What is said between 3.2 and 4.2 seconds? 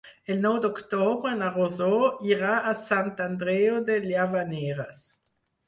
Andreu de